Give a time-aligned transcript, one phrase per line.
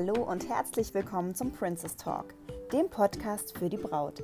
[0.00, 2.26] Hallo und herzlich willkommen zum Princess Talk,
[2.72, 4.22] dem Podcast für die Braut.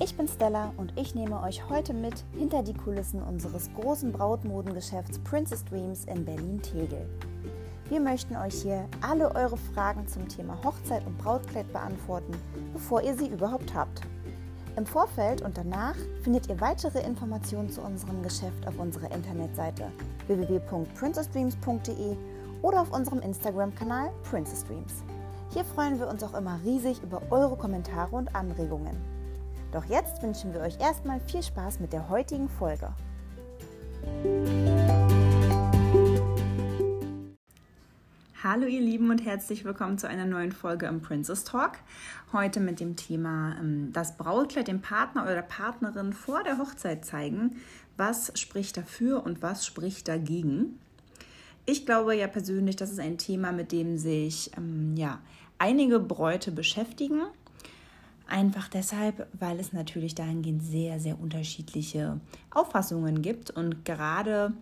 [0.00, 5.20] Ich bin Stella und ich nehme euch heute mit hinter die Kulissen unseres großen Brautmodengeschäfts
[5.20, 7.08] Princess Dreams in Berlin-Tegel.
[7.88, 12.34] Wir möchten euch hier alle eure Fragen zum Thema Hochzeit und Brautkleid beantworten,
[12.72, 14.00] bevor ihr sie überhaupt habt.
[14.76, 19.92] Im Vorfeld und danach findet ihr weitere Informationen zu unserem Geschäft auf unserer Internetseite
[20.26, 22.16] www.princessdreams.de
[22.64, 25.04] oder auf unserem Instagram-Kanal Princess Dreams.
[25.52, 28.96] Hier freuen wir uns auch immer riesig über eure Kommentare und Anregungen.
[29.70, 32.88] Doch jetzt wünschen wir euch erstmal viel Spaß mit der heutigen Folge.
[38.42, 41.72] Hallo ihr Lieben und herzlich willkommen zu einer neuen Folge im Princess Talk.
[42.32, 47.04] Heute mit dem Thema ähm, das Brautkleid dem Partner oder der Partnerin vor der Hochzeit
[47.04, 47.56] zeigen.
[47.98, 50.78] Was spricht dafür und was spricht dagegen?
[51.66, 55.20] Ich glaube ja persönlich, das ist ein Thema, mit dem sich ähm, ja,
[55.58, 57.22] einige Bräute beschäftigen.
[58.26, 63.50] Einfach deshalb, weil es natürlich dahingehend sehr, sehr unterschiedliche Auffassungen gibt.
[63.50, 64.52] Und gerade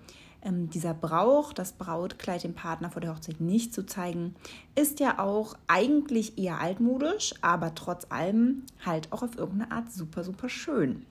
[0.43, 4.35] ähm, dieser Brauch, das Brautkleid dem Partner vor der Hochzeit nicht zu zeigen,
[4.75, 10.25] ist ja auch eigentlich eher altmodisch, aber trotz allem halt auch auf irgendeine Art super,
[10.25, 11.07] super schön.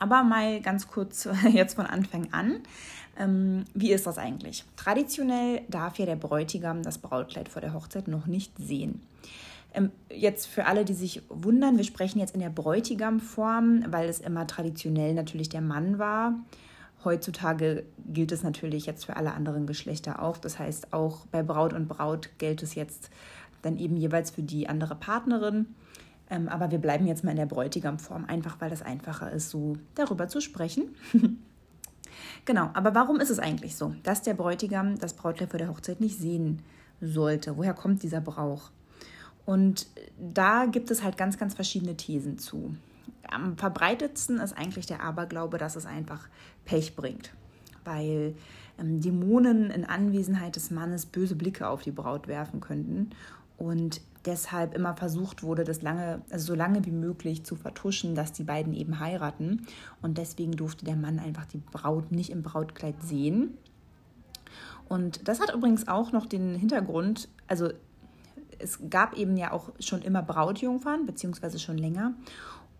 [0.00, 2.56] Aber mal ganz kurz jetzt von Anfang an.
[3.16, 4.64] Ähm, wie ist das eigentlich?
[4.76, 9.02] Traditionell darf ja der Bräutigam das Brautkleid vor der Hochzeit noch nicht sehen.
[9.72, 14.20] Ähm, jetzt für alle, die sich wundern, wir sprechen jetzt in der Bräutigamform, weil es
[14.20, 16.34] immer traditionell natürlich der Mann war.
[17.04, 20.38] Heutzutage gilt es natürlich jetzt für alle anderen Geschlechter auch.
[20.38, 23.10] Das heißt, auch bei Braut und Braut gilt es jetzt
[23.62, 25.66] dann eben jeweils für die andere Partnerin.
[26.30, 29.76] Ähm, aber wir bleiben jetzt mal in der Bräutigamform, einfach weil das einfacher ist, so
[29.96, 30.94] darüber zu sprechen.
[32.44, 36.00] genau, aber warum ist es eigentlich so, dass der Bräutigam das Brautkleid vor der Hochzeit
[36.00, 36.62] nicht sehen
[37.00, 37.56] sollte?
[37.56, 38.70] Woher kommt dieser Brauch?
[39.44, 42.76] Und da gibt es halt ganz, ganz verschiedene Thesen zu.
[43.28, 46.28] Am verbreitetsten ist eigentlich der Aberglaube, dass es einfach
[46.64, 47.32] Pech bringt,
[47.84, 48.36] weil
[48.78, 53.10] ähm, Dämonen in Anwesenheit des Mannes böse Blicke auf die Braut werfen könnten
[53.60, 58.32] und deshalb immer versucht wurde, das lange, also so lange wie möglich zu vertuschen, dass
[58.32, 59.66] die beiden eben heiraten.
[60.00, 63.58] Und deswegen durfte der Mann einfach die Braut nicht im Brautkleid sehen.
[64.88, 67.68] Und das hat übrigens auch noch den Hintergrund, also
[68.58, 72.14] es gab eben ja auch schon immer Brautjungfern, beziehungsweise schon länger.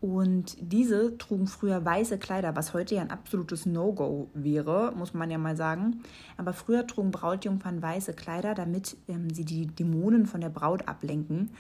[0.01, 5.31] Und diese trugen früher weiße Kleider, was heute ja ein absolutes No-Go wäre, muss man
[5.31, 6.03] ja mal sagen.
[6.39, 11.51] Aber früher trugen Brautjungfern weiße Kleider, damit ähm, sie die Dämonen von der Braut ablenken.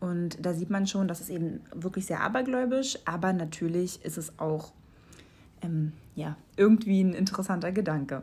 [0.00, 4.38] Und da sieht man schon, das ist eben wirklich sehr abergläubisch, aber natürlich ist es
[4.38, 4.72] auch
[5.62, 8.22] ähm, ja, irgendwie ein interessanter Gedanke.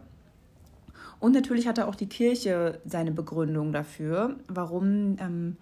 [1.20, 5.58] Und natürlich hatte auch die Kirche seine Begründung dafür, warum ähm,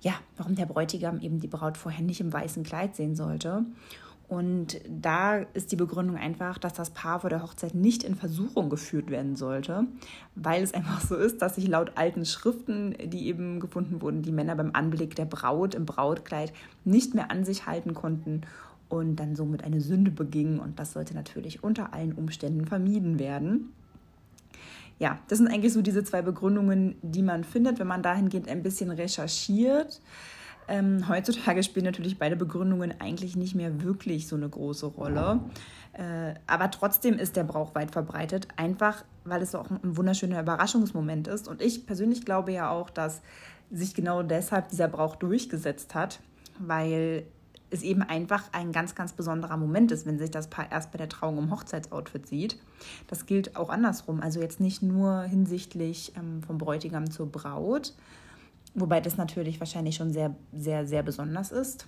[0.00, 3.64] ja, warum der Bräutigam eben die Braut vorher nicht im weißen Kleid sehen sollte.
[4.28, 8.70] Und da ist die Begründung einfach, dass das Paar vor der Hochzeit nicht in Versuchung
[8.70, 9.88] geführt werden sollte,
[10.36, 14.30] weil es einfach so ist, dass sich laut alten Schriften, die eben gefunden wurden, die
[14.30, 16.52] Männer beim Anblick der Braut im Brautkleid
[16.84, 18.42] nicht mehr an sich halten konnten
[18.88, 20.60] und dann somit eine Sünde begingen.
[20.60, 23.72] Und das sollte natürlich unter allen Umständen vermieden werden
[25.00, 28.62] ja, das sind eigentlich so diese zwei Begründungen, die man findet, wenn man dahingehend ein
[28.62, 30.00] bisschen recherchiert.
[30.68, 35.40] Ähm, heutzutage spielen natürlich beide Begründungen eigentlich nicht mehr wirklich so eine große Rolle.
[35.94, 41.28] Äh, aber trotzdem ist der Brauch weit verbreitet, einfach weil es auch ein wunderschöner Überraschungsmoment
[41.28, 41.48] ist.
[41.48, 43.22] Und ich persönlich glaube ja auch, dass
[43.70, 46.20] sich genau deshalb dieser Brauch durchgesetzt hat,
[46.58, 47.24] weil
[47.70, 50.98] es eben einfach ein ganz, ganz besonderer Moment ist, wenn sich das Paar erst bei
[50.98, 52.58] der Trauung im Hochzeitsoutfit sieht.
[53.06, 57.94] Das gilt auch andersrum, also jetzt nicht nur hinsichtlich ähm, vom Bräutigam zur Braut,
[58.74, 61.86] wobei das natürlich wahrscheinlich schon sehr, sehr, sehr besonders ist,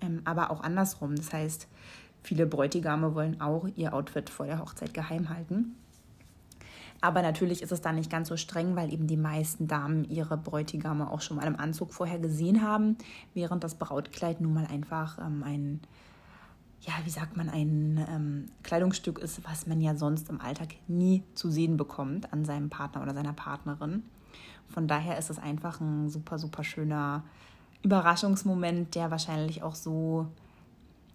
[0.00, 1.16] ähm, aber auch andersrum.
[1.16, 1.66] Das heißt,
[2.22, 5.74] viele Bräutigame wollen auch ihr Outfit vor der Hochzeit geheim halten.
[7.04, 10.38] Aber natürlich ist es da nicht ganz so streng, weil eben die meisten Damen ihre
[10.38, 12.96] Bräutigame auch schon mal im Anzug vorher gesehen haben,
[13.34, 15.80] während das Brautkleid nun mal einfach ähm, ein,
[16.80, 21.22] ja, wie sagt man, ein ähm, Kleidungsstück ist, was man ja sonst im Alltag nie
[21.34, 24.04] zu sehen bekommt an seinem Partner oder seiner Partnerin.
[24.70, 27.22] Von daher ist es einfach ein super, super schöner
[27.82, 30.28] Überraschungsmoment, der wahrscheinlich auch so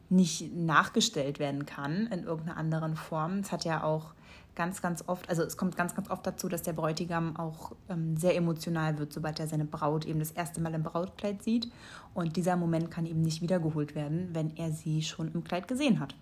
[0.09, 3.39] nicht nachgestellt werden kann in irgendeiner anderen Form.
[3.39, 4.13] Es hat ja auch
[4.56, 8.17] ganz, ganz oft, also es kommt ganz, ganz oft dazu, dass der Bräutigam auch ähm,
[8.17, 11.71] sehr emotional wird, sobald er seine Braut eben das erste Mal im Brautkleid sieht.
[12.13, 16.00] Und dieser Moment kann eben nicht wiedergeholt werden, wenn er sie schon im Kleid gesehen
[16.00, 16.15] hat.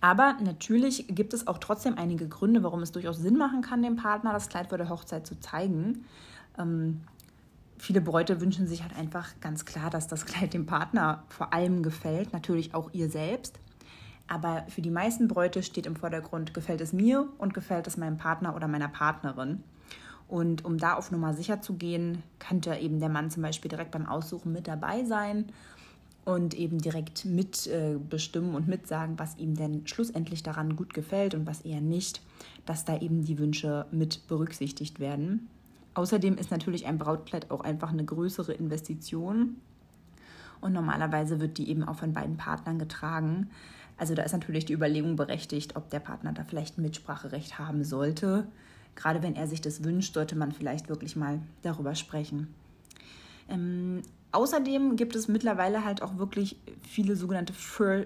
[0.00, 3.96] Aber natürlich gibt es auch trotzdem einige Gründe, warum es durchaus Sinn machen kann, dem
[3.96, 6.04] Partner das Kleid vor der Hochzeit zu zeigen.
[6.58, 7.00] Ähm,
[7.80, 11.82] viele Bräute wünschen sich halt einfach ganz klar, dass das Kleid dem Partner vor allem
[11.82, 13.58] gefällt, natürlich auch ihr selbst.
[14.28, 18.16] Aber für die meisten Bräute steht im Vordergrund, gefällt es mir und gefällt es meinem
[18.16, 19.64] Partner oder meiner Partnerin.
[20.28, 23.90] Und um da auf Nummer sicher zu gehen, könnte eben der Mann zum Beispiel direkt
[23.90, 25.46] beim Aussuchen mit dabei sein
[26.24, 31.46] und eben direkt mitbestimmen äh, und mitsagen, was ihm denn schlussendlich daran gut gefällt und
[31.46, 32.20] was eher nicht,
[32.66, 35.48] dass da eben die Wünsche mit berücksichtigt werden.
[35.94, 39.56] Außerdem ist natürlich ein Brautkleid auch einfach eine größere Investition
[40.60, 43.50] und normalerweise wird die eben auch von beiden Partnern getragen.
[43.96, 47.84] Also da ist natürlich die Überlegung berechtigt, ob der Partner da vielleicht ein Mitspracherecht haben
[47.84, 48.46] sollte.
[48.94, 52.48] Gerade wenn er sich das wünscht, sollte man vielleicht wirklich mal darüber sprechen.
[53.48, 54.02] Ähm,
[54.32, 57.52] außerdem gibt es mittlerweile halt auch wirklich viele sogenannte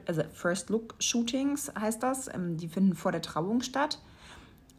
[0.06, 2.32] also First Look Shootings, heißt das.
[2.32, 4.00] Ähm, die finden vor der Trauung statt.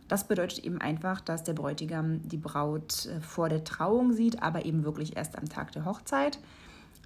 [0.08, 4.66] Das bedeutet eben einfach, dass der Bräutigam die Braut äh, vor der Trauung sieht, aber
[4.66, 6.40] eben wirklich erst am Tag der Hochzeit.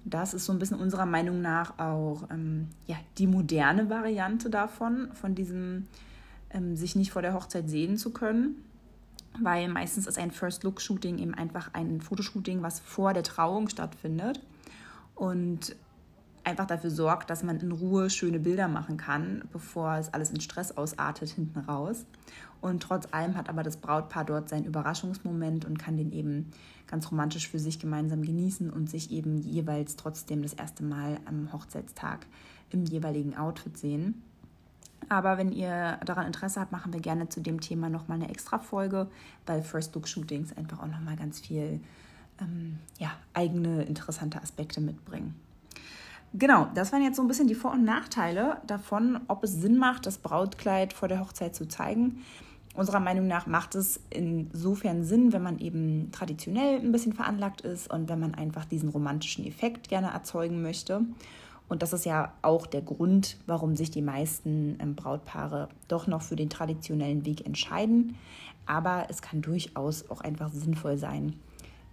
[0.04, 5.08] Das ist so ein bisschen unserer Meinung nach auch ähm, ja, die moderne Variante davon,
[5.12, 5.86] von diesem
[6.50, 8.56] ähm, sich nicht vor der Hochzeit sehen zu können.
[9.40, 14.40] Weil meistens ist ein First-Look-Shooting eben einfach ein Fotoshooting, was vor der Trauung stattfindet.
[15.14, 15.76] Und
[16.44, 20.40] einfach dafür sorgt, dass man in Ruhe schöne Bilder machen kann, bevor es alles in
[20.40, 22.06] Stress ausartet hinten raus.
[22.60, 26.50] Und trotz allem hat aber das Brautpaar dort seinen Überraschungsmoment und kann den eben
[26.86, 31.52] ganz romantisch für sich gemeinsam genießen und sich eben jeweils trotzdem das erste Mal am
[31.52, 32.26] Hochzeitstag
[32.70, 34.22] im jeweiligen Outfit sehen.
[35.08, 38.58] Aber wenn ihr daran Interesse habt, machen wir gerne zu dem Thema nochmal eine extra
[38.58, 39.08] Folge,
[39.46, 41.80] weil First Look Shootings einfach auch nochmal ganz viel
[42.40, 45.34] ähm, ja, eigene interessante Aspekte mitbringen.
[46.32, 49.76] Genau, das waren jetzt so ein bisschen die Vor- und Nachteile davon, ob es Sinn
[49.76, 52.22] macht, das Brautkleid vor der Hochzeit zu zeigen.
[52.74, 57.90] Unserer Meinung nach macht es insofern Sinn, wenn man eben traditionell ein bisschen veranlagt ist
[57.92, 61.02] und wenn man einfach diesen romantischen Effekt gerne erzeugen möchte.
[61.68, 66.22] Und das ist ja auch der Grund, warum sich die meisten ähm, Brautpaare doch noch
[66.22, 68.16] für den traditionellen Weg entscheiden.
[68.66, 71.34] Aber es kann durchaus auch einfach sinnvoll sein,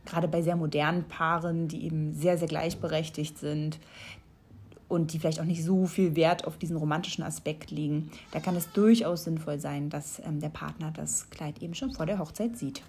[0.06, 3.80] gerade bei sehr modernen Paaren, die eben sehr, sehr gleichberechtigt sind,
[4.90, 8.56] und die vielleicht auch nicht so viel Wert auf diesen romantischen Aspekt legen, da kann
[8.56, 12.58] es durchaus sinnvoll sein, dass ähm, der Partner das Kleid eben schon vor der Hochzeit
[12.58, 12.82] sieht.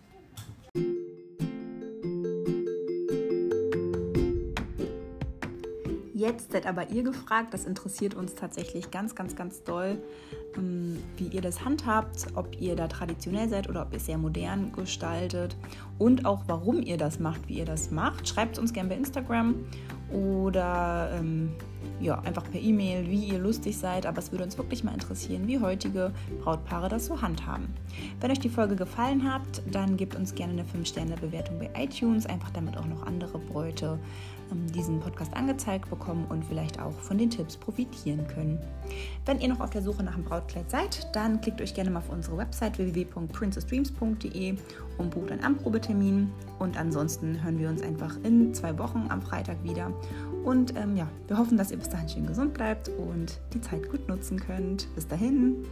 [6.18, 10.02] Jetzt seid aber ihr gefragt, das interessiert uns tatsächlich ganz, ganz, ganz doll,
[10.56, 14.18] ähm, wie ihr das handhabt, ob ihr da traditionell seid oder ob ihr es sehr
[14.18, 15.56] modern gestaltet
[15.96, 18.26] und auch warum ihr das macht, wie ihr das macht.
[18.26, 19.54] Schreibt uns gerne bei Instagram
[20.10, 21.50] oder ähm,
[22.00, 24.06] ja, einfach per E-Mail, wie ihr lustig seid.
[24.06, 27.68] Aber es würde uns wirklich mal interessieren, wie heutige Brautpaare das so handhaben.
[28.20, 32.50] Wenn euch die Folge gefallen hat, dann gebt uns gerne eine 5-Sterne-Bewertung bei iTunes, einfach
[32.50, 33.98] damit auch noch andere Bräute
[34.50, 38.58] ähm, diesen Podcast angezeigt bekommen und vielleicht auch von den Tipps profitieren können.
[39.26, 41.98] Wenn ihr noch auf der Suche nach einem Brautkleid seid, dann klickt euch gerne mal
[41.98, 44.56] auf unsere Website www.princessdreams.de
[44.98, 46.30] und bucht einen Anprobetermin.
[46.58, 49.92] Und ansonsten hören wir uns einfach in zwei Wochen am Freitag wieder.
[50.44, 53.88] Und ähm, ja, wir hoffen, dass ihr bis dahin schön gesund bleibt und die Zeit
[53.90, 54.92] gut nutzen könnt.
[54.94, 55.64] Bis dahin.